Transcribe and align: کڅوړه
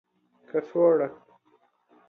کڅوړه 0.49 1.07